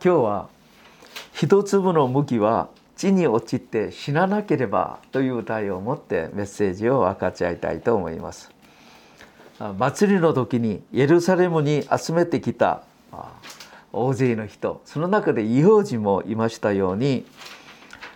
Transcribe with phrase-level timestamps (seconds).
[0.00, 0.48] 今日は
[1.32, 8.52] 一粒の麦は地に落ちて死ななければという題を持ってメッセージを分かち合いたいと思います。
[9.76, 12.82] 祭りの時にエルサレムに集めてきた
[13.92, 17.26] 大勢の人その中で異邦人もいましたように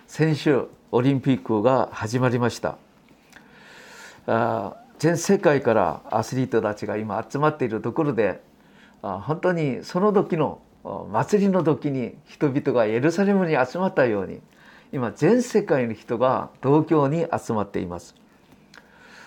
[0.07, 2.77] 先週オリンピックが始まりました。
[4.99, 8.41] 全世界からアスリートたちが今集まっているところで
[9.01, 14.41] 本当にその時の祭りの時に人々がエルサレムに集まったように
[14.91, 18.15] 今全世界の人が東京に集まっています。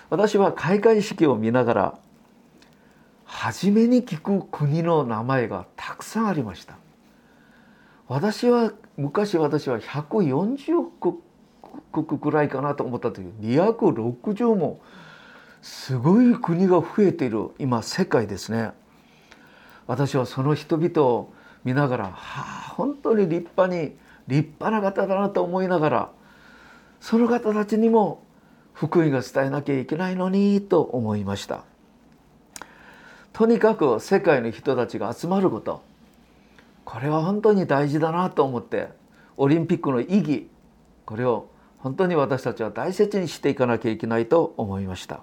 [0.09, 1.99] 私は開会式を見ながら
[3.25, 6.77] 初めに聞く国の名前がたくさんありました。
[8.07, 11.17] 私は昔私は140
[11.91, 14.79] 国くらいかなと思った時260も
[15.61, 18.71] すごい国が増えている今世界ですね。
[19.87, 21.33] 私はその人々を
[21.63, 23.95] 見ながら、はあ、本当に立派に
[24.27, 26.11] 立派な方だなと思いながら
[26.99, 28.23] その方たちにも
[28.73, 31.63] 福音が伝えなきゃいけないのにと思いました。
[33.33, 35.81] とにかく世界の人たちが集まること。
[36.85, 38.89] これは本当に大事だなと思って
[39.35, 40.47] オリンピックの意義
[41.05, 45.21] これを本当に私たちは大切にしていかなきゃいけないと思いました。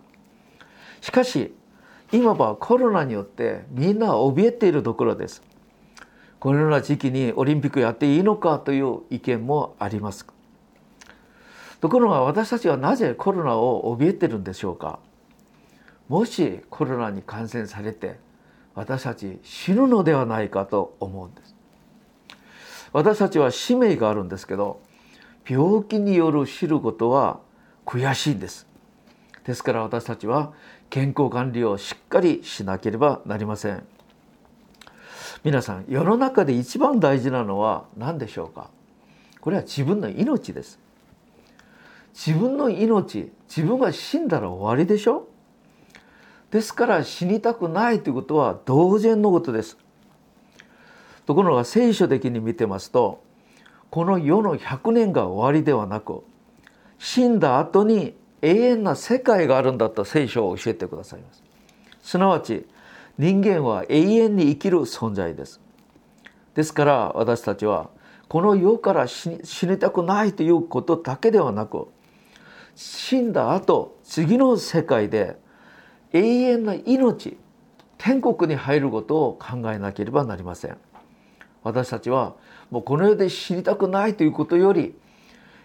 [1.01, 1.55] しかし
[2.13, 5.43] 今はコロナによってみんな怯えているところです。
[6.45, 10.27] このような時期にオリンピックやっていいのかという意見もあります。
[11.81, 14.99] ところが私たちはなぜコロナを怯えてるんでしょうか？
[16.07, 18.19] もしコロナに感染されて
[18.75, 21.57] 私たち死ぬのではないかと思うんです。
[22.93, 24.83] 私たちは使命があるんですけど
[25.49, 27.41] 病気による知ることは
[27.87, 28.67] 悔しいんです。
[29.45, 30.53] ですから私たちは
[30.91, 33.87] 健康管理をしっかりしなければなりません。
[35.43, 38.71] 皆さん世の中で一番大事なのは何でしょうか？
[39.41, 40.79] これは自分の命です。
[42.15, 45.29] 自分の命自分が死んだら終わりでしょ？
[46.51, 49.77] ですから死にたくないということは同然のことです。
[51.27, 53.25] ところが聖書的に見てますと
[53.91, 56.23] この世の100年が終わりではなく
[56.99, 61.43] 死んだ後に永遠な世界があるんだと聖書を教えてくださいます。
[62.03, 62.67] すなわち
[63.17, 65.61] 人間は永遠に生きる存在です。
[66.55, 67.91] ですから私たちは
[68.29, 71.89] この世から死にたくないということだけではなく
[72.75, 75.37] 死んだ後次の世界で
[76.13, 77.37] 永遠な命
[77.99, 80.77] 天国に入ることを考えなければなりません。
[81.63, 82.35] 私たちは
[82.71, 84.95] もうこの世で死にたくないということより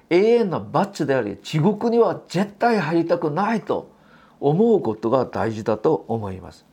[0.09, 3.91] 永遠なバッチであり地獄には絶対入りたくないと
[4.39, 6.68] 思うことが大事だと思います。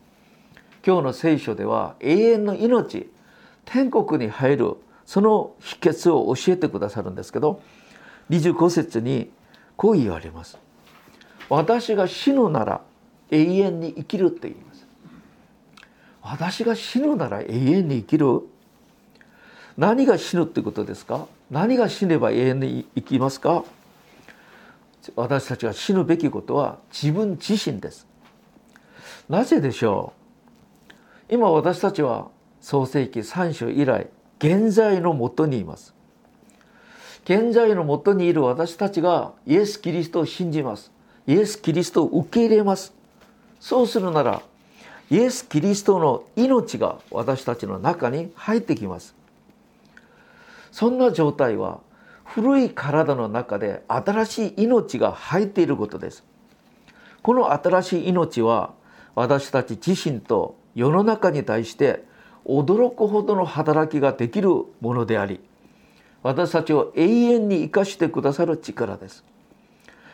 [0.87, 3.11] 今日の聖書では永遠の命
[3.65, 4.75] 天国に入る
[5.05, 7.61] その秘訣を教えてくださるんですけど
[8.31, 9.33] 25節に
[9.77, 10.59] こう言われます。
[11.49, 12.83] 私が死ぬなら
[13.33, 14.87] 永遠に生きるって言います。
[16.23, 18.43] 私が死ぬなら永遠に生きる？
[19.77, 21.27] 何が死ぬってことですか？
[21.51, 23.65] 何が死ねば永遠に生きますか？
[25.17, 28.07] 私たちが死ぬべきことは自分自身です。
[29.29, 30.16] なぜでしょう？
[31.29, 32.29] 今私たちは
[32.61, 35.95] 創世紀3章以来現在のもとにいます。
[37.25, 40.93] 現在のもとにいる私たちがイエス・キリストを信じます。
[41.27, 42.95] イエス・キリストを受け入れます。
[43.59, 44.43] そうするなら
[45.11, 49.17] イエス・キリストの命が私たちの中に入ってきます。
[50.71, 51.81] そんな状態は
[52.23, 56.25] 古い体の中で新しい命が入っていることです。
[57.23, 58.75] この新しい命は
[59.17, 62.05] 私たち自身と世の中に対して
[62.45, 64.51] 驚くほどの働きができる
[64.81, 65.41] ものであり
[66.23, 69.25] 私たちを永遠に生かしてくださる力です。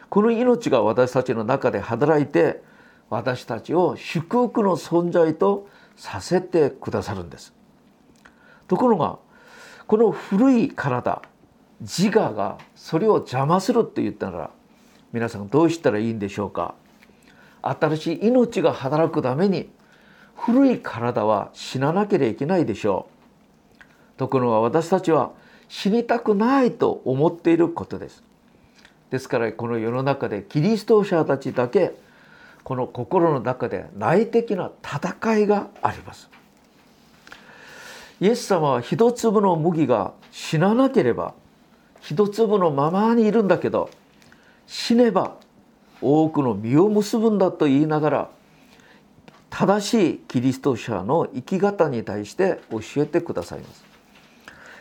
[0.09, 2.63] この命が私たちの中で働いて
[3.11, 7.53] 私たちを祝福の存在とさせてくださるんです。
[8.69, 9.19] ところが
[9.87, 11.23] この古い体
[11.81, 14.51] 自我がそれを邪魔するって言ったなら
[15.13, 16.77] 皆さんどうしたらいいんでしょうか。
[17.63, 19.71] 新しい命が働くために
[20.37, 23.07] 古い体は死ななければいけないでしょ
[23.79, 24.19] う。
[24.19, 25.33] ところが私たちは
[25.69, 28.23] 死にたくないと思っていることです。
[29.11, 31.93] ですからこの世の中でキリスト者たちだけ
[32.65, 36.31] この心の中で内的な戦いがあります。
[38.21, 41.35] イエス様は一粒の麦が死ななければ
[42.01, 43.91] 一粒のままにいるんだけど
[44.67, 45.37] 死ねば
[46.01, 48.31] 多くの実を結ぶんだと言いながら
[49.63, 53.85] 正しいキリスト者の生き方に対して教えてくださいます。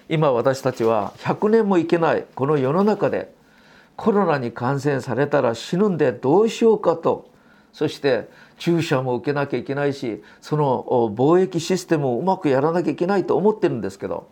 [0.10, 3.32] 今私たちは100年も生けないこの世の中で
[3.96, 7.30] コロナに感染されたら死ぬんでどうしようかと
[7.72, 10.84] そして注射も受けなきゃいけないしその
[11.16, 14.32] 貿易システムをうまくやらなきゃいけないと思ってるんですけど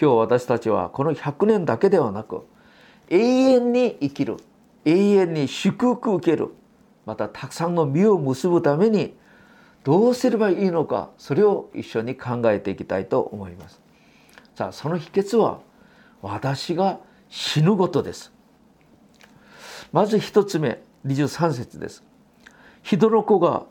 [0.00, 2.46] 今日私たちはこの100年だけではなく
[3.10, 4.38] 永遠に生きる
[4.86, 6.48] 永遠に祝福受ける
[7.04, 9.19] またたくさんの実を結ぶために
[9.84, 13.80] どうすればいいのかそれを一緒に考えていきたいと思います。
[14.54, 15.60] さあその秘訣は
[16.22, 18.32] 私が死ぬことです。
[19.92, 22.04] まず一つ目23節です。
[22.82, 23.64] 人の子が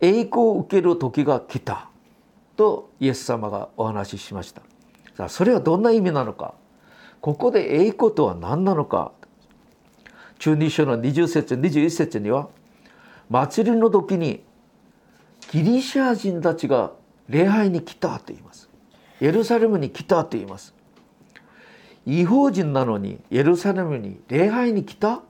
[0.00, 1.88] 栄光を受ける時が来た
[2.56, 4.62] とイエス様がお話ししました。
[5.16, 6.54] さあそれはどんな意味なのか
[7.20, 9.12] ここで栄光とは何なのか
[10.38, 12.48] 中二章の20節21節には
[13.28, 14.42] 祭りの時に
[15.50, 16.92] ギリシャ人たちが
[17.28, 18.70] 礼拝に来たと言います。
[19.20, 20.72] エルサレムに来たと言います。
[22.06, 25.22] 違法人なのにエルサレムに礼拝に来た？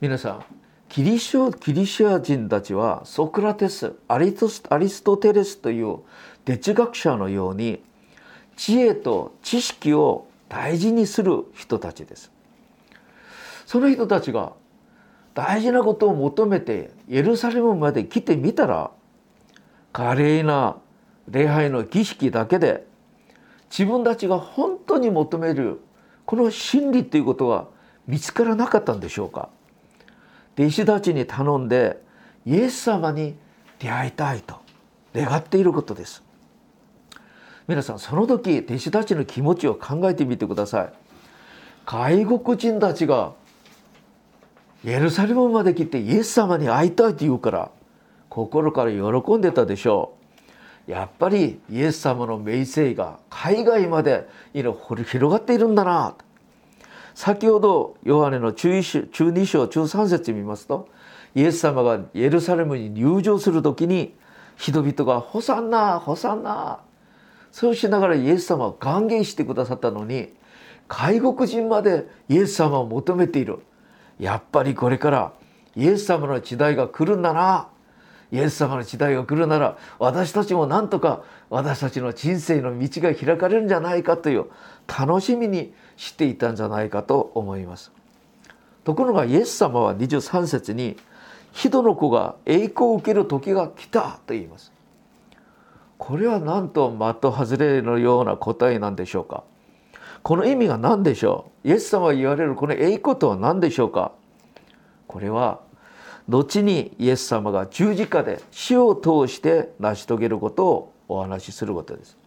[0.00, 0.44] 皆さん
[0.88, 5.98] キリシャギリシャ人たちはソクラテスアリストテレスという
[6.46, 7.82] 哲学者のように
[8.56, 12.32] 知恵と知識を大事にする人たちです。
[13.66, 14.54] その人たちが
[15.36, 18.90] 大事なことを求めてエルサレムまで来てみたら
[19.92, 20.78] 華麗な
[21.28, 22.86] 礼拝の儀式だけで
[23.70, 25.82] 自分たちが本当に求める
[26.24, 27.68] この真理ということは
[28.06, 29.50] 見つからなかったんでしょうか。
[30.58, 32.00] 弟子たちに頼んで
[32.46, 33.36] イエス様に
[33.78, 34.56] 出会いたいと
[35.14, 36.22] 願っていることです。
[37.68, 40.92] 皆さんその時弟子たちの気持ちを考えてみてください。
[41.84, 43.34] 外国人たちが
[44.88, 47.72] エルサレムまで来てイエス様に会いたいと言うから
[48.28, 50.14] 心から喜んでたでしょ
[50.86, 50.90] う。
[50.92, 54.78] やっぱりイエス様の名声が海外まで広
[55.26, 56.14] がっているんだな。
[57.16, 60.88] 先ほどヨハネの中2章中3節見ますと
[61.34, 64.14] イエス様がエルサレムに入場する時に
[64.56, 66.78] 人々が「ホサンナホサンナ」
[67.50, 70.32] そうしながらイエス様を歓迎してくださったのに
[70.86, 73.58] 外国人までイエス様を求めている。
[74.18, 75.32] やっぱりこれから
[75.74, 77.68] イエス様の時代が来るんだな
[78.32, 84.46] イエス様の時代が来るなら私たちもなんとか私たちの人生の道が開かれるんじゃないかという
[84.86, 87.92] 楽しみにしていたんじゃないかと思います。
[88.84, 90.96] ところがイエス様は23節に
[91.52, 94.72] 「人の子が栄光を受ける時が来た」と言います。
[95.98, 99.44] これはなんと的外れのような答えなんでしょうか
[100.26, 101.68] この意味が何でしょう？
[101.68, 104.10] イエス様が言われるこの栄光とは何でしょうか？
[105.06, 105.60] これは
[106.28, 112.18] 後にイエス様が十字架で死を通して成し遂げることをお話しすることです。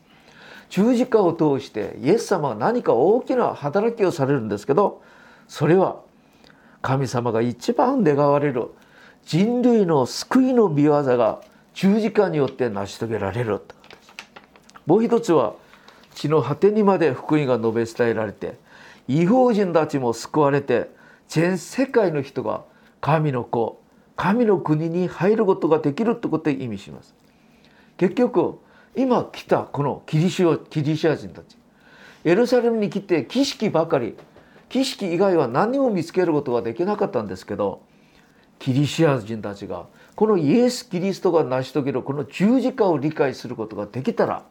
[0.70, 5.04] 十字架を通してイエス様は何か大きな働きをされるんですけど
[5.50, 6.00] それは
[6.82, 8.70] 神様が一番願われる
[9.26, 11.42] 人類の救いの御業が
[11.74, 13.60] 十字架によって成し遂げられる
[14.86, 15.56] もう一つは
[16.20, 18.58] 地の果てにまで福音が述べ伝えられて
[19.08, 20.90] 違法人たちも救われて
[21.30, 22.66] 全世界の人が
[23.00, 23.82] 神の子
[24.18, 27.16] 神の国に入ることができるってことを意味します。
[27.96, 28.60] 結局
[28.98, 31.56] 今来たこのキリシキリシア人たち
[32.26, 34.18] エルサレムに来て儀式ばかり
[34.68, 37.82] 儀式以外は何も見つけることができなかったんですけど
[38.58, 39.86] キリシア人たちが
[40.18, 44.44] このイエス・キリストが成し遂げるこの十字架を理解することができたら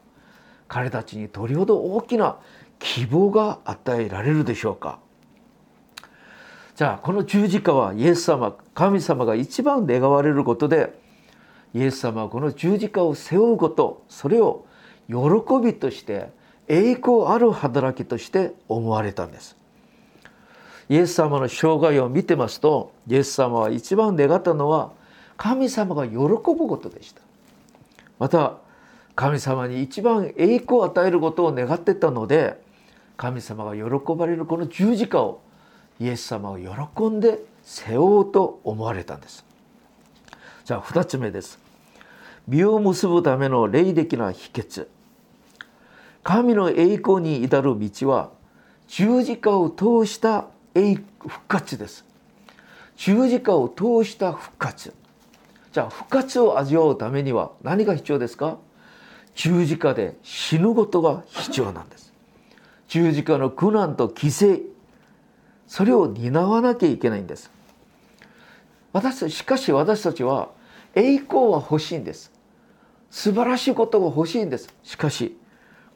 [0.69, 2.37] 彼たちにどれほど大きな
[2.77, 4.99] 希望が与えられるでしょうか。
[6.75, 10.97] じゃあこの十字架はイエス様神様が一番願われることで
[11.73, 14.65] イエス様はこの十字架を背負うことそれを
[15.09, 15.15] 喜
[15.61, 16.29] びとして
[16.69, 19.57] 栄光ある働きとして思われたんです。
[20.87, 24.93] イエス様の生涯を見てますとイエス様は一番願ったのは
[25.35, 27.21] 神様が喜ぶことでした。
[28.19, 28.57] また
[29.19, 32.57] 神様に一番栄光を与えることを願ってたので
[33.17, 35.41] 神様が喜ばれるこの十字架を
[35.99, 39.43] イエス様を喜んで背負うと思われたんです。
[40.63, 41.59] じゃあ2つ目です。
[42.47, 44.87] 実を結ぶための霊的な秘訣。
[46.23, 48.31] 神の栄光に至る道は
[48.87, 52.05] 十字架を通した復活です。
[52.95, 54.93] 十字架を通した復活。
[55.73, 58.59] じゃあ復活を味わうためには何が必要ですか？
[59.35, 62.13] 十字架で死ぬことが必要なんです。
[62.87, 64.63] 十字架の苦難と犠牲。
[65.67, 67.51] それを担わなきゃいけないんです。
[68.91, 70.49] 私しかし私たちは
[70.95, 72.31] 栄光は欲しいんです。
[73.11, 74.73] 素晴らしいことが欲しいんです。
[74.83, 75.37] しかし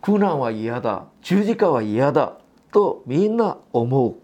[0.02, 1.06] 苦難は嫌だ。
[1.22, 2.38] 十字架は嫌だ。
[2.72, 4.16] とみんな思う。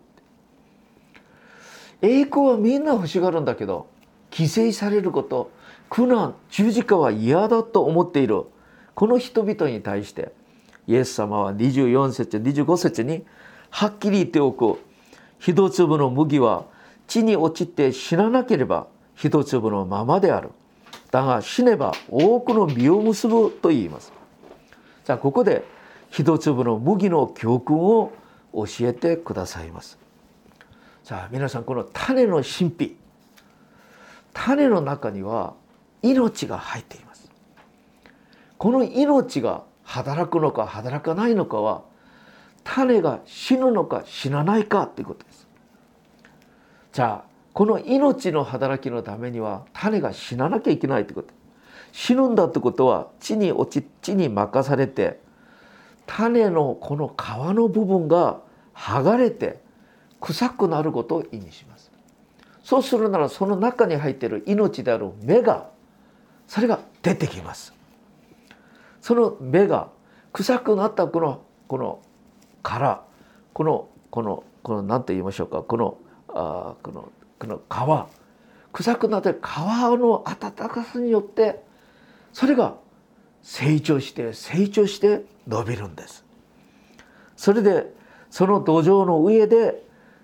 [2.01, 3.87] 栄光はみんな欲しがるんだけど
[4.31, 5.51] 犠牲されること
[5.89, 8.45] 苦難十字架は嫌だと思っている。
[8.99, 10.33] この人々に対して
[10.85, 13.23] イエス様は24節25節に
[13.69, 14.77] はっきり言っておく。
[15.39, 16.65] 一粒の麦は
[17.07, 20.49] 地に落ちて死ななければ一粒のままである。
[21.11, 24.11] だが死ねば多くの実を結ぶと言います。
[25.05, 25.63] じゃあここで
[26.09, 28.11] 一粒の麦の教訓を
[28.51, 29.97] 教えてくださいます。
[31.05, 32.97] さあ皆さんこの種の神秘。
[34.33, 35.53] 種の中には
[36.01, 37.08] 命が入っています。
[38.59, 41.81] この命が働くのか働かないのかは
[42.65, 45.47] 種が死ぬのか死なないかということです。
[46.91, 51.33] じゃあこの命の働きのためには種が死ななきゃいけないってこと。
[51.93, 55.19] 死ぬんだってことは地に落ち地に任されて
[56.05, 57.21] 種のこの皮
[57.55, 58.41] の部分が
[58.75, 59.61] 剥がれて
[60.19, 61.91] 臭くなることを意味します。
[62.61, 65.69] そうするならその中に入っている命である芽が
[66.45, 67.78] それが出てきます。
[69.01, 69.89] その芽が
[70.33, 71.99] 臭くなったこのこの
[72.63, 73.01] 殻
[73.53, 81.63] このこのこの何て言いましょうかこのあこのこの皮臭くなって皮の温かさによって
[82.33, 82.75] それが
[83.41, 86.25] 成長して成長して伸びるんです。
[87.35, 87.93] それで
[88.29, 89.83] その土壌の上で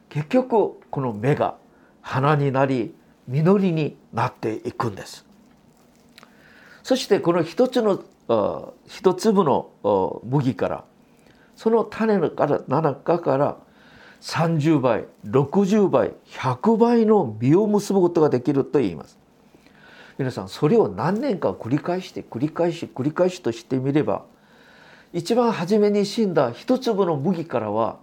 [0.09, 1.55] 結局この芽が
[2.01, 2.93] 花になり
[3.27, 5.25] 実りになっていくんです。
[6.83, 8.03] そしてこの一つの
[8.87, 10.83] 一粒の麦から。
[11.55, 12.29] その種の
[12.81, 13.57] 中から
[14.19, 19.17] 30倍60倍100倍の実を結ぶことができると言います。
[20.17, 24.23] 皆さんそれを何年か繰り返して繰り返し繰り返しとしてみれば
[25.13, 27.99] 一番初めに死んだ一粒の麦からは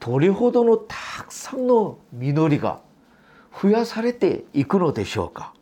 [0.00, 0.96] どれほどのた
[1.26, 2.80] くさんの実りが
[3.60, 5.52] 増やされていくのでしょうか。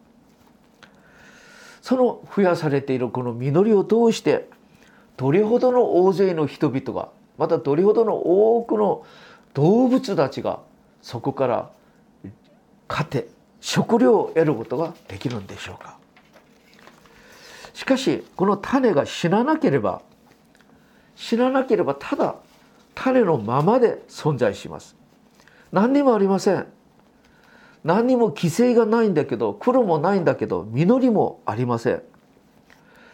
[1.87, 4.49] その増やされているこの実りを通して
[5.17, 9.07] どれほどの大勢の人々がまたどれほどの多くの
[9.55, 10.59] 動物たちが
[11.01, 11.71] そこから
[12.89, 13.29] 糧
[13.61, 15.97] 食料を得ることができるんでしょうか。
[17.73, 20.03] しかしこの種が死ななければ
[21.15, 22.35] 死ななければただ
[22.97, 24.97] 種のままで存在します。
[25.71, 26.67] 何にもありません。
[27.87, 32.03] 何にも規制がないんだけど黒もないんだけど実りもありません。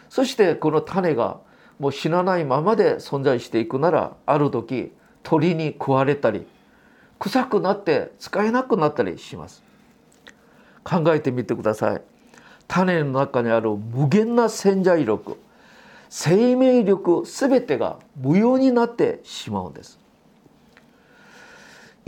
[0.09, 1.39] そしてこの種が
[1.77, 6.47] もう死なないままで存在していくならある時鳥に食われたり
[7.19, 9.63] 臭くなって使えなくなったりします。
[10.83, 12.01] 考えてみてください。
[12.67, 15.37] 種の中にある無限な潜在力
[16.09, 19.99] 生命力すべてが無用になってしまうんです。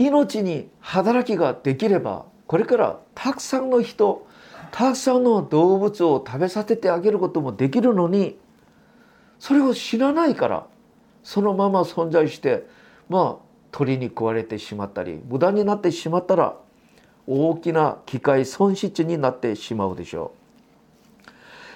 [0.00, 4.26] 命に働きができればこれからたくさんの人
[4.70, 8.38] たくさんの動物を食べさせてあげることもできるのに
[9.38, 10.66] それを知らないから
[11.22, 12.66] そのまま存在して
[13.08, 16.56] まあ鳥に食われてしまったり無駄になってしまったら
[17.26, 20.32] 大きな機械損失になってしまうでしょ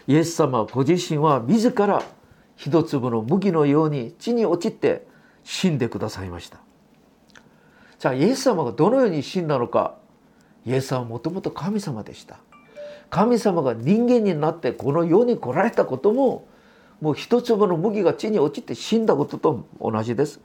[0.06, 0.12] う。
[0.12, 2.02] イエス様ご自身は自ら
[2.56, 5.06] 一粒の麦のように地に落ちて
[5.44, 6.58] 死んでくださいました。
[7.98, 9.99] じゃあイエス様がどのように死んだのか
[10.66, 12.38] イエスはもともと神様でした。
[13.08, 16.46] 神様が人間になってこの世に来られたことも
[17.00, 20.40] もう一粒の麦が地に落ちて死んだことと同じです。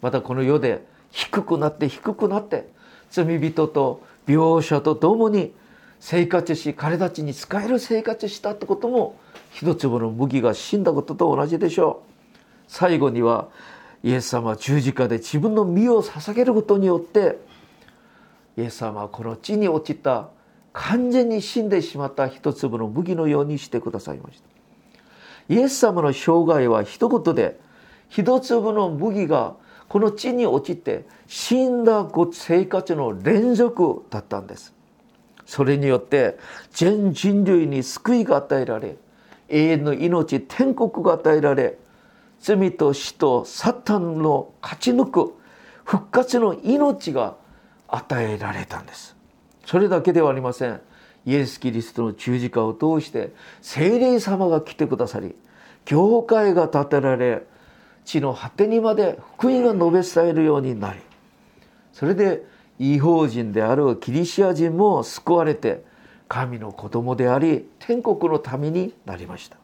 [0.00, 2.68] またこの世で低くなって低くなって
[3.10, 5.52] 罪人と描写とともに
[5.98, 9.18] 生活し彼たちに使える生活したってことも
[9.52, 12.38] 一粒の麦が死んだことと同じでしょう
[12.68, 13.48] 最後には
[14.02, 17.38] イエス様は十字架で自分の身を捧げることによって
[18.60, 20.28] イエス様はこの地に落ちた
[20.72, 25.54] 完全に死んでしまった一粒の麦のようにしてくださいました。
[25.54, 27.58] イエス様の生涯は一言で
[28.08, 29.56] 一粒の麦が
[29.88, 34.72] この地に落ちて死んだ生活の連続だったんです。
[35.46, 36.38] それによって
[36.70, 38.96] 全人類に救いが与えられ
[39.48, 41.76] 永遠の命天国が与えられ
[42.38, 45.34] 罪と死とサタンの勝ち抜く
[45.84, 47.34] 復活の命が
[47.92, 49.16] 与えられたんです。
[49.66, 50.80] それだけではありません。
[51.26, 55.34] イエス・キリストの十字架を通して聖霊様が来てくださり
[55.84, 57.42] 教会が建てられ
[58.04, 61.00] 地の果てにまで福音が述べ伝えるようになり
[61.92, 62.42] それで
[62.78, 65.84] 異邦人であるキリシア人も救われて
[66.28, 69.56] 神の子供であり天国の民になりました。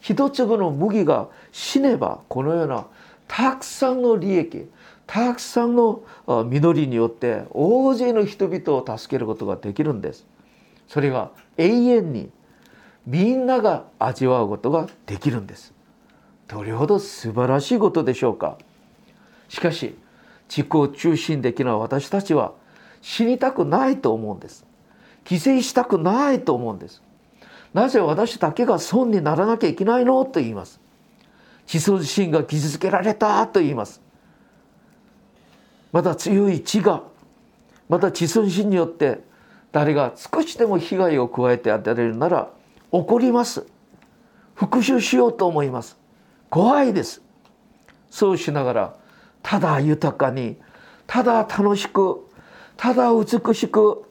[0.00, 2.86] 一粒の麦が死ねばこのような
[3.28, 4.68] たくさんの利益
[5.06, 6.02] たくさんの
[6.46, 10.26] 実りによって大勢の人々を助けることができるんです。
[10.88, 12.30] それが永遠に
[13.06, 15.74] みんなが味わうことができるんです。
[16.48, 18.58] どれほど素晴らしいことでしょうか。
[19.48, 19.94] しかし
[20.48, 22.52] 自己中心的な私たちは
[23.00, 24.64] 死にたくないと思うんです。
[25.24, 27.02] 犠牲したくないと思うんです。
[27.74, 30.24] なぜ私だけが損にならなきゃいけないの？
[30.24, 30.80] と言います。
[31.66, 33.46] 自尊心が傷つけられた？
[33.46, 34.00] と言います。
[35.92, 37.02] また強い血が
[37.88, 39.20] また自尊心によって
[39.70, 42.50] 誰が少しでも被害を加えて与えるなら
[42.90, 43.66] 怒ります。
[44.54, 45.96] 復讐しようと思います。
[46.50, 47.22] 怖いです。
[48.10, 48.94] そうしながら
[49.42, 50.56] ただ豊かに
[51.06, 52.26] ただ楽しく
[52.76, 54.04] ただ美しく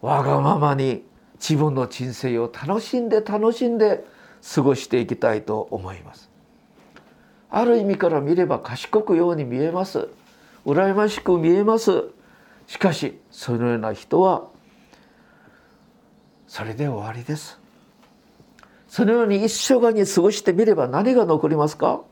[0.00, 4.04] わがままに自分の人生を楽しんで楽しんで
[4.54, 6.30] 過ごしていきたいと思います。
[7.50, 10.08] ある意味から見れば賢くように見えます。
[10.64, 12.04] 羨ましく見えます。
[12.66, 14.48] しかしそのような人は
[16.46, 17.58] それで終わりです。
[18.88, 22.02] そのように一生涯に過ごしてみれば何が残りますか？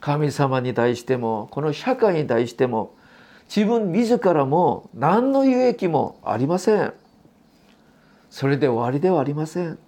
[0.00, 2.94] 神様に対してもこの社会に対しても
[3.48, 6.92] 自分自らも何の有益もありません。
[8.28, 9.78] それで終わりではありません。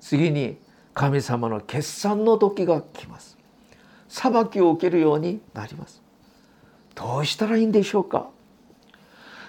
[0.00, 0.58] 次に
[0.94, 3.38] 神様の決算の時が来ます。
[4.08, 6.02] 裁きを受けるようになります。
[6.98, 8.28] どうしたらいいんでしょうか？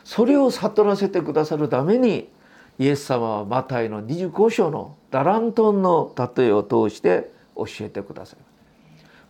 [0.04, 2.30] それを悟らせてくださるために
[2.78, 8.40] イエス様はマタイの25章のダラントンの例えを通して教えてください。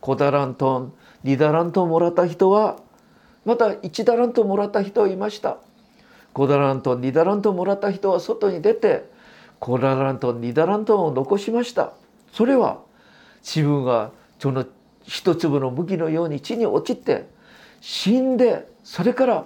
[0.02, 2.78] 5ダラントン2ダラントンもらった人は
[3.46, 5.58] また1ダラントンもらった人はいました。
[6.34, 9.10] 5ダラントン2ダラントンもらった人は外に出て
[9.62, 11.94] 5ダラントン2ダラントンを残しました。
[12.34, 12.82] それは
[13.42, 14.66] 自分がその
[15.04, 17.28] 一粒の麦のように地に落ちて
[17.82, 19.46] 死んでそれから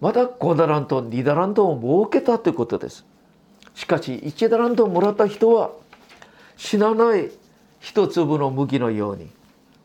[0.00, 3.04] また5ダラントン2ダラントンを設けたということです。
[3.74, 5.70] しかし1ダラントンもらった人は
[6.56, 7.30] 死なない
[7.80, 9.30] 一粒の麦のように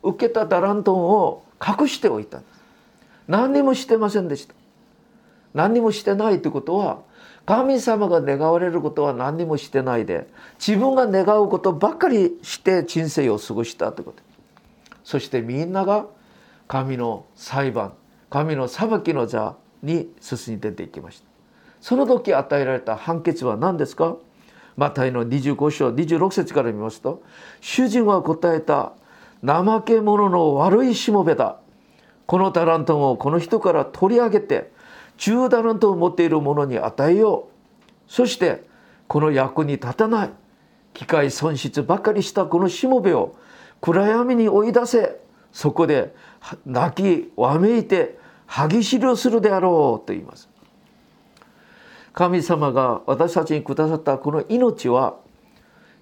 [0.02, 2.42] 受けたダラントンを隠しておいた。
[3.26, 4.54] 何にもしてませんでした。
[5.54, 6.98] 何にもしてないということは
[7.46, 14.22] 神様が願われることは何にもしてないで自分が願うことばっかりして人生を過ごしたということ。
[15.04, 16.06] そしてみんなが
[16.68, 17.94] 神の裁判
[18.30, 21.26] 神の裁きの座に進んでていきました。
[21.80, 24.16] その時与えられた判決は何ですか？
[24.76, 27.22] マタイの25章26節から見ますと
[27.60, 28.92] 主人は答えた
[29.44, 31.58] 怠け者の悪いしもべだ。
[32.26, 34.70] このタラントをこの人から取り上げて
[35.16, 38.12] 10タラントを持っている者に与えよう。
[38.12, 38.64] そして
[39.06, 40.30] この役に立たない。
[40.92, 43.36] 機械損失ばかりしたこのしもべを
[43.80, 45.20] 暗闇に追い出せ。
[45.52, 46.14] そこで
[46.66, 50.48] 泣きわめいて歯ぎしりをするであろうと言います。
[52.12, 55.16] 神様が私たちにくださったこの命は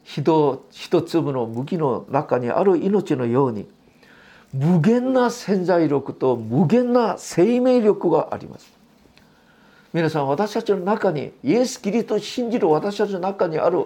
[0.05, 0.63] 一
[1.03, 3.69] 粒の麦の中にある命のように
[4.53, 8.73] 無限な潜在力と無限な生命力があります。
[9.93, 13.85] 皆さん私たちの中にイエス・キリストを信じる私たちの中にある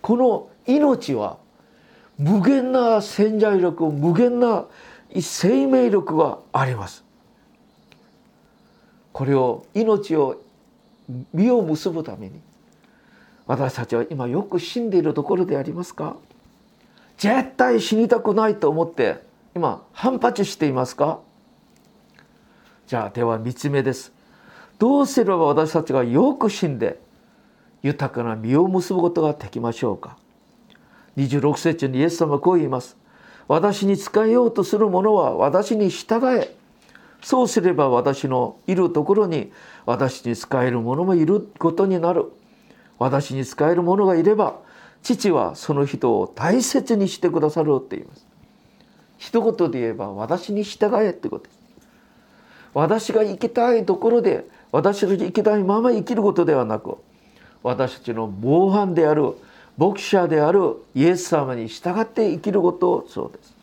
[0.00, 1.36] この命は
[2.18, 4.66] 無限な潜在力無限な
[5.18, 7.04] 生命力があります。
[9.12, 10.40] これを命を
[11.32, 12.40] 実を結ぶために
[13.46, 16.16] 私たちは今よく死んでいるところでありますか？
[17.18, 19.16] 絶対死にたくないと思って
[19.56, 21.18] 今反発していますか？
[22.86, 24.12] じゃあでは3つ目です。
[24.78, 27.00] どうすれば私たちがよく死んで
[27.82, 30.16] 豊かな実を結ぶことができましょうか
[31.16, 32.96] ？26節にイエス様はこう言います。
[33.50, 36.54] 私に仕えようとする者は私に従え。
[37.20, 39.50] そうすれば私のいるところに
[39.86, 42.26] 私に仕える者もいることになる。
[43.00, 44.60] 私に仕える者がいれば
[45.02, 48.24] 父はその人を大切にしてくださるって言います。
[49.18, 51.58] 一言で言えば私に従えってことです。
[52.72, 56.98] 私が生きたいところで私たち生きたいまま生きることではなく
[57.64, 59.34] 私たちの模範である
[59.80, 63.54] 牧者であるイエス様に従って生きることそうです。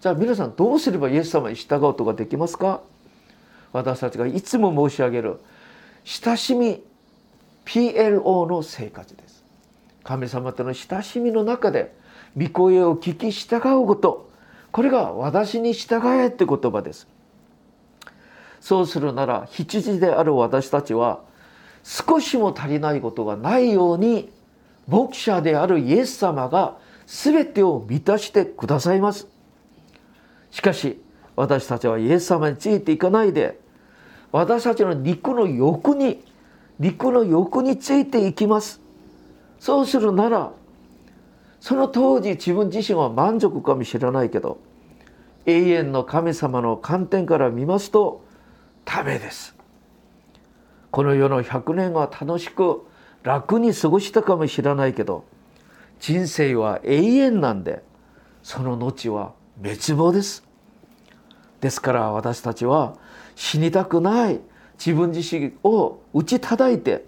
[0.00, 2.82] じゃあ皆さんどうすればイエス様に従うことができますか？
[3.72, 5.40] 私たちがいつも申し上げる
[6.04, 6.84] 親しみ
[7.64, 9.42] PLO の生活です。
[10.04, 11.92] 神様との親しみの中で
[12.36, 14.30] 御声を聞き従うこと。
[14.70, 17.08] これが私に従えって言葉です。
[18.60, 21.18] そうするなら羊である私たちは
[21.82, 24.30] 少しも足りないことがないように
[24.88, 29.28] 牧者であるイエス様が全てを満たしてくださいます。
[30.50, 31.00] しかし
[31.36, 33.60] 私たちはイエス様についていかないで
[34.32, 36.24] 私たちの肉の欲に
[36.78, 38.80] 肉の欲についていきます。
[39.60, 40.52] そうするなら
[41.60, 44.58] その当時自分自身は満足かもしれないけど
[45.46, 48.24] 永遠の神様の観点から見ますと
[48.84, 49.54] ダメです。
[50.90, 52.86] この世の100年は楽しく
[53.22, 55.24] 楽に過ごしたかもしれないけど
[56.00, 57.82] 人生は永遠なんで
[58.42, 60.44] その後は滅亡です。
[61.60, 62.96] ですから私たちは
[63.34, 64.40] 死にたくない
[64.78, 67.04] 自分自身を打ち叩いて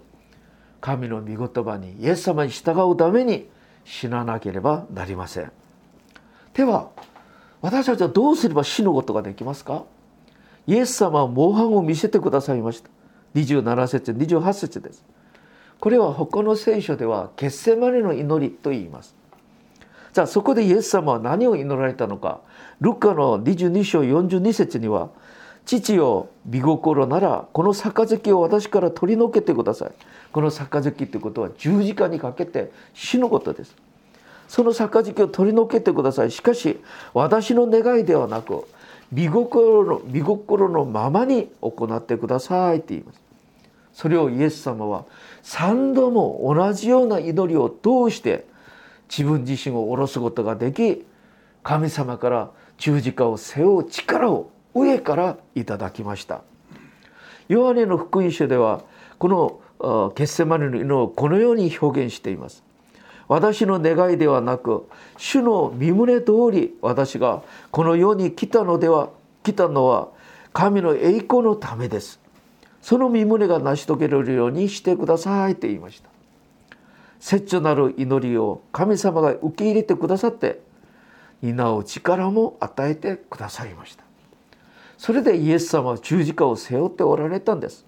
[0.81, 3.47] 神の御言葉にイエス様に従うために
[3.85, 5.51] 死ななければなりません。
[6.53, 6.89] では
[7.61, 9.85] 私たちはどうすれば死ぬことができますか？
[10.67, 12.89] イエス様は模範を見せてくださいました。
[13.35, 15.05] 27節28節です。
[15.81, 19.15] これは他の聖書では決戦までの祈りと言います。
[20.13, 22.39] じゃあそこでイエス様は何を祈られたのか。
[22.81, 25.09] ルカの22章42節には
[25.65, 29.91] 父よ見心ならこの杯を私から取り除けてください。
[30.31, 33.75] この杯ってことは十字架にかけて死ぬことです。
[34.47, 36.31] その杯を取り除けてください。
[36.31, 36.79] しかし
[37.15, 38.67] 私の願いではなく
[39.11, 43.21] 見心の見心のままに行ってくださいって言います。
[43.93, 45.05] それをイエス様は
[45.43, 48.45] 3度も同じような祈りを通して
[49.09, 51.05] 自分自身を下ろすことができ
[51.63, 56.41] 神様から十字架を背負う力を上からいただきました。
[57.49, 58.83] ヨハネの福音書では
[59.19, 62.63] この決戦までの祈りをこのように表現しています。
[63.27, 69.09] 私の願いではなく主の身旨通り私がこの世に来たのでは
[69.43, 70.09] 来たのは
[70.53, 72.20] 神の栄光のためです。
[72.81, 76.09] その身旨が成し遂げられるようにしてくださいと言いました。
[77.19, 80.59] 切なる祈りを神様が受け入れてくださって
[81.41, 84.03] 担う力も与えてくださいました。
[84.97, 87.85] それでイエス様は十字架を背負っておられたんです。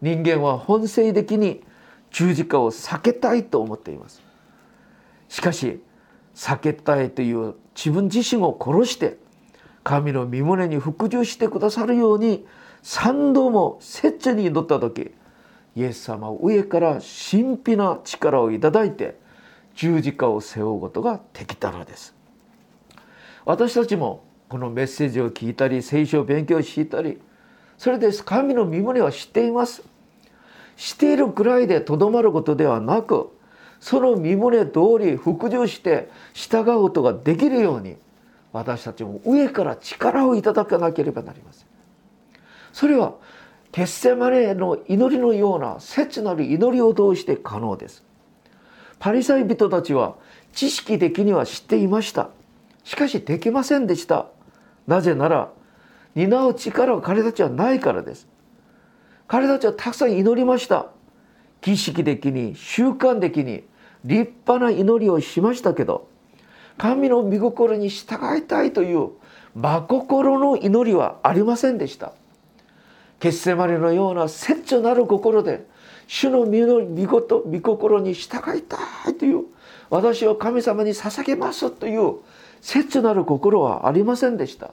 [0.00, 1.62] 人間は本性的に
[2.10, 4.22] 十字架を避けたいと思っています。
[5.28, 5.82] しかし
[6.34, 9.16] 避けたいという自分自身を殺して
[9.82, 12.46] 神の身胸に服従してくださるように
[12.84, 15.10] 三度も切に祈った時
[15.74, 19.18] イエス様は上から神秘な力をいただいて
[19.74, 22.14] 十字架を背負うことができたのです。
[23.46, 27.20] 私たちもこのメッセージを聞いたり聖書を勉強したり
[27.78, 29.82] それで神の身胸は知っています。
[30.76, 33.30] 知っているくらいでとどまることではなく
[33.80, 37.96] その身胸通り服従して従うことができるように
[38.52, 41.73] 私たちも上から力をいただかなければなりません。
[42.74, 43.14] それは
[43.70, 48.04] 決戦までの祈りのような切なる祈りを通して可能です。
[48.98, 50.16] パリサイ人たちは
[50.52, 52.30] 知識的には知っていました。
[52.82, 54.26] しかしできませんでした。
[54.88, 55.52] なぜなら
[56.16, 58.26] 担う力は彼たちはないからです。
[59.28, 60.88] 彼たちはたくさん祈りました。
[61.62, 63.62] 儀式的に習慣的に
[64.04, 66.08] 立派な祈りをしましたけど
[66.76, 69.10] 神の御心に従いたいという
[69.54, 72.12] 真心の祈りはありませんでした。
[73.20, 75.66] 決戦までのような切なる心で
[76.06, 79.44] 主の御事御心に従いたいという
[79.90, 82.16] 私を神様に捧げますという
[82.60, 84.70] 切なる心はありませんでした。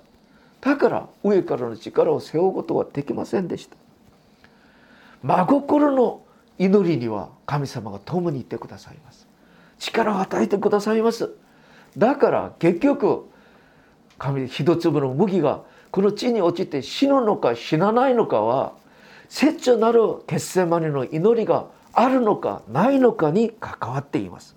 [0.61, 3.75] だから上からの力を背負うことはできませんでした。
[5.23, 6.21] 真心の
[6.57, 9.27] 祈りには神様が共にいてくださいます。
[9.79, 11.31] 力を与えてくださいます。
[11.97, 13.29] だから結局
[14.17, 18.73] 神一粒の麦がこの地に落ちて死ぬのか死なないのかは
[19.29, 24.55] 切なる決戦までの祈りがあるのかないのかに関わっています。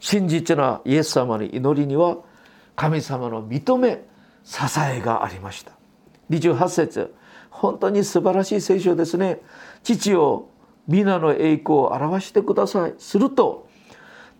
[0.00, 2.18] 真実なイエス様の祈りには
[2.74, 4.04] 神様の認め
[4.44, 5.72] 支えがありました。
[6.30, 7.14] 28節
[7.50, 9.40] 本当に素晴らしい聖書ですね。
[9.82, 10.50] 父を
[10.86, 12.94] 皆の栄光を表してください。
[12.98, 13.66] すると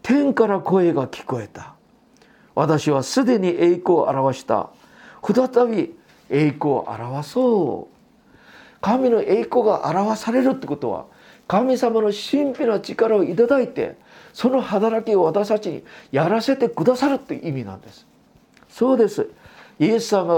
[0.03, 1.75] 天から声が聞こえた。
[2.55, 4.71] 私はすでに栄光を表した。
[5.23, 5.95] 再び
[6.31, 7.97] 栄光を表そう。
[8.81, 11.07] 神の栄光が表されるってことは
[11.49, 13.97] 神様の神秘な力をいただいて
[14.33, 18.07] その働きを私たちにやらせてくださるっていう意味なんです。
[18.69, 19.29] そうです。
[19.79, 20.35] イエス様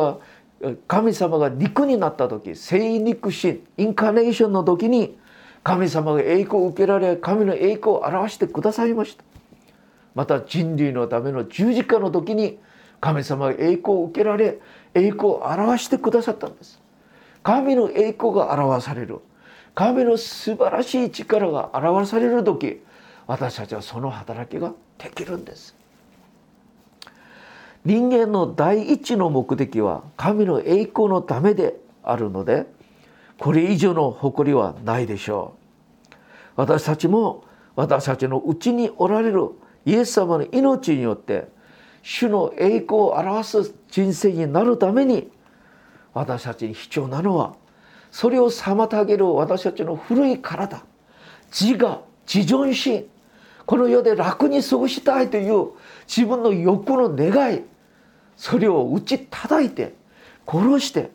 [0.61, 5.17] が神様が肉になった時聖肉神インカネーションの時に
[5.63, 9.25] 神様が栄光を受けられ神の栄光を表してくださいました。
[10.15, 12.59] また人類のための十字架の時に
[13.01, 14.59] 神様が栄光を受けられ
[14.95, 16.81] 栄光を表してくださったんです。
[17.43, 19.21] 神の栄光が表される。
[19.75, 22.83] 神の素晴らしい力が表される時
[23.29, 25.77] 私たちはその働きができるんです。
[27.85, 32.67] 人間の第一の目的は神の栄光のためであるので
[33.39, 35.55] これ以上の誇りはないでしょ
[36.11, 36.15] う。
[36.57, 37.45] 私たちも
[37.77, 39.51] 私たちのうちにおられる
[39.87, 41.49] イエス様の命によって
[42.11, 45.31] 主の栄光を表す人生になるために
[46.15, 47.55] 私たちに必要なのは
[48.11, 50.83] それを妨げる私たちの古い体
[51.53, 53.07] 自我自尊心
[53.67, 55.73] この世で楽に過ごしたいという
[56.07, 57.63] 自分の欲の願い
[58.39, 59.93] それを打ち叩いて
[60.47, 61.11] 殺して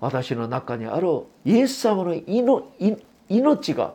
[0.00, 1.08] 私の中にある
[1.46, 2.14] イエス様の
[3.30, 3.94] 命が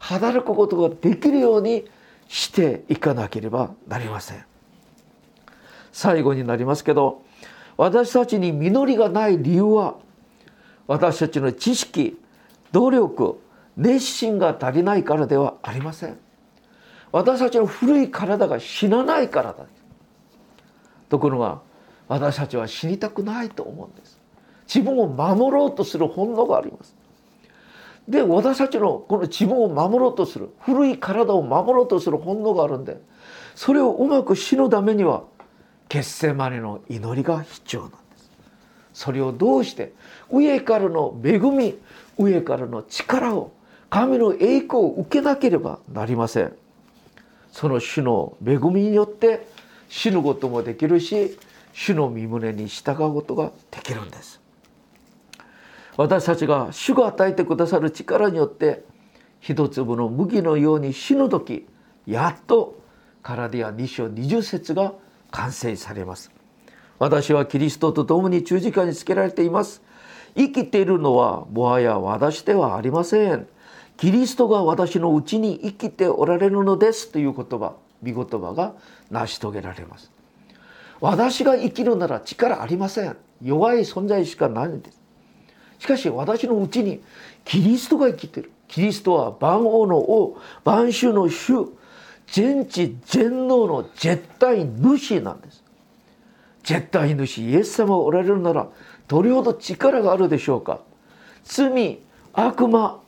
[0.00, 1.84] 働くことができるように
[2.26, 4.49] していかなければなりません。
[5.92, 7.22] 最後になりますけど
[7.76, 9.96] 私たちに実りがない理由は
[10.86, 12.18] 私たちの知識
[12.72, 13.40] 努力
[13.76, 16.18] 熱心が足りないからではありません。
[17.12, 19.66] 私たちの古い体が死なないからだ。
[21.08, 21.60] ところが
[22.08, 24.20] 私たちは死にたくないと思うんです。
[24.72, 26.94] 自分を守ろうとする本能があります。
[28.08, 33.00] で私たちのこの自分を守ろうとする古い体を守ろうとする本能があるんで
[33.54, 35.24] それをうまく死ぬためには
[35.90, 38.30] 決戦までの祈りが必要なんです。
[38.94, 39.92] それをどうして
[40.30, 41.76] 上からの恵み
[42.16, 43.52] 上からの力を
[43.90, 46.52] 神の栄光を受けなければなりません。
[47.50, 49.48] その主の恵みによって
[49.88, 51.36] 死ぬこともできるし
[51.72, 54.40] 主の身胸に従うことができるんです。
[55.96, 58.84] 私たちが主が与えてくださる力によって
[59.40, 61.66] 一粒の麦のように死ぬ時
[62.06, 62.80] やっと
[63.22, 64.94] カラディア2章20節が
[65.30, 66.30] 完成されます。
[66.98, 69.82] 私はキリストと共に十字架につけられています。
[70.36, 73.48] 生きているのはもはや私ではありません。
[73.96, 77.10] キリストが私のうちに生きておられるのです。
[77.10, 78.74] という言葉見言葉が
[79.10, 80.10] 成し遂げられます。
[81.00, 83.16] 私が生きるなら力ありません。
[83.42, 85.00] 弱い存在しかないんです。
[85.78, 87.02] しかし私のうちに
[87.44, 88.52] キリストが生きている。
[88.68, 91.66] キリストは万王の王万主の主
[92.32, 95.64] 全知全能の絶対主なんです。
[96.62, 98.68] 絶対主イエス様がおられるなら
[99.08, 100.80] どれほど力があるでしょうか。
[101.42, 101.98] 罪
[102.32, 103.00] 悪魔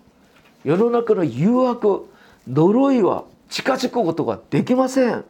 [0.65, 2.09] 世の中の誘惑
[2.49, 5.25] 呪いは近づくことができません。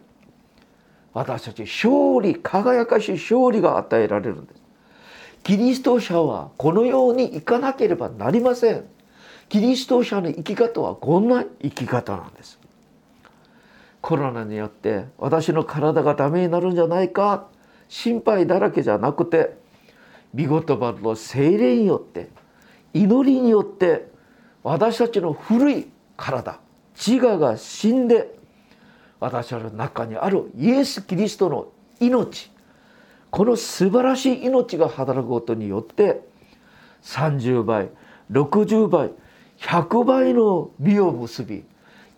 [1.13, 4.63] 私たち勝利輝かしい勝利が与えられるんです。
[5.43, 8.85] キリスト者はこのように生かなければなりません。
[9.51, 12.62] キリスト者の生き方はこんな生き方なんです。
[14.03, 17.49] コロナによって私の体がダメになるんじゃないか。
[17.93, 19.55] 心配だらけじゃなくて
[20.33, 22.31] 見言葉の精霊によって
[22.95, 24.09] 祈りによって
[24.63, 26.59] 私たちの古い体
[26.95, 28.35] 自我が死んで
[29.21, 31.69] 私たちの中にあるイエス・キリストの
[32.01, 32.51] 命
[33.31, 36.23] この素晴らしい命が働くことによって
[37.03, 37.91] 30倍
[38.31, 39.13] 60倍
[39.59, 41.65] 100倍の実を結び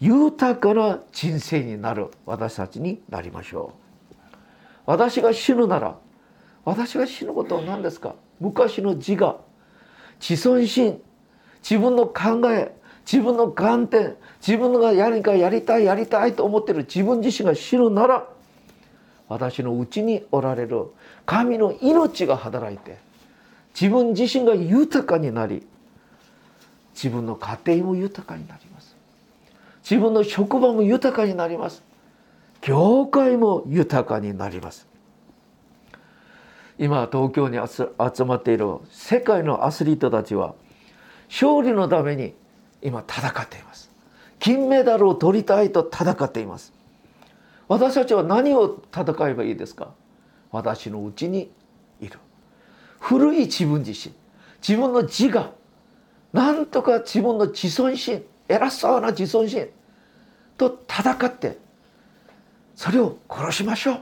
[0.00, 3.72] 豊かな人生になる私たちになりましょ
[4.12, 4.14] う。
[4.86, 5.96] 私が死ぬなら
[6.64, 8.14] 私が死ぬことは何ですか？
[8.40, 9.40] 昔の自我
[10.20, 11.00] 自尊心
[11.62, 12.74] 自分の考え
[13.10, 18.26] 自分の観点自分が何かやりたいやりたいと思ってる自分自身が死ぬなら
[19.28, 20.86] 私のうちにおられる
[21.24, 22.98] 神の命が働いて
[23.78, 25.66] 自分自身が豊かになり
[26.94, 28.63] 自分の家庭も豊かになり
[29.88, 31.82] 自分の職場も豊かになります。
[32.62, 34.88] 教会も豊かになります。
[36.78, 40.54] 今東京に集まっている世界のアスリートたちは
[41.28, 42.34] 勝利のために
[42.82, 43.90] 今戦っています。
[44.38, 46.72] 金メダルを取りたいと戦っています。
[47.68, 49.92] 私たちは何を戦えばいいですか？
[50.50, 51.50] 私のうちに
[52.00, 52.18] いる。
[53.00, 54.14] 古い自分自身
[54.66, 55.52] 自分の自我
[56.32, 59.68] なんとか自分の自尊心偉そうな自尊心。
[60.56, 61.58] と戦って
[62.76, 64.00] それを殺しましょう。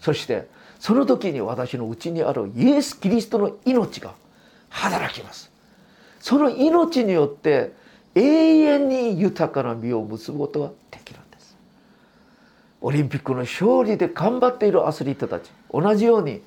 [0.00, 0.48] そして
[0.80, 4.14] その時に私のうちにあるイエス・キリストの命が
[4.68, 5.50] 働きます。
[6.20, 7.72] その命によって
[8.14, 11.56] 永遠に豊かな実を結ぶことができるんです。
[12.80, 16.42] オリンピックの勝利で頑張っているアスリートたち同じように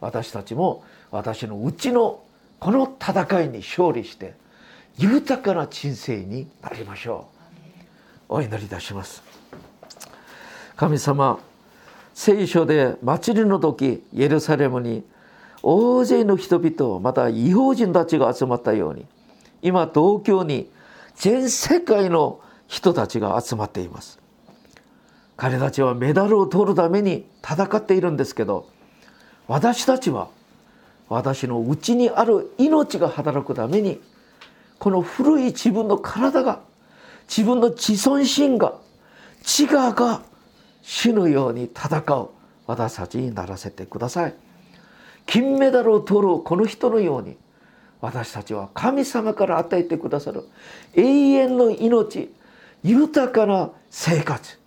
[0.00, 2.22] 私たちも私のうちの
[2.60, 4.34] この戦いに勝利して
[4.96, 7.28] 豊かな人生になりましょ
[8.28, 8.34] う。
[8.36, 9.22] お祈りいたします。
[10.76, 11.38] 神様
[12.14, 15.04] 聖書で祭りの時エルサレムに
[15.62, 19.06] 大勢の人々また違法人たちが集まったように
[19.62, 20.70] 今東京に
[21.16, 24.20] 全世界の人たちが集まっています。
[25.36, 28.68] 彼たちはメダルを取るために戦っているんですけど
[29.48, 30.28] 私たちは
[31.08, 34.00] 私の内にある命が働くために
[34.84, 36.60] この古い自分の体が
[37.26, 38.74] 自分の自尊心が
[39.38, 40.20] 自我が
[40.82, 42.28] 死ぬように戦う。
[42.66, 44.34] 私たちにならせてください。
[45.24, 47.38] 金メダルを取るこの人のように
[48.02, 50.44] 私たちは神様から与えてくださる。
[50.92, 52.30] 永遠の命
[52.82, 54.58] 豊かな生活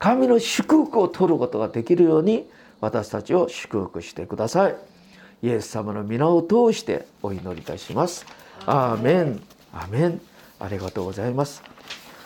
[0.00, 4.74] 神の祝福を取ることができるように私たちを祝福してください。
[5.44, 8.26] イエス様の皆を通してお祈りいたします。
[8.66, 9.40] アーメン。
[9.72, 10.20] アメン。
[10.58, 11.62] ありがとうございます。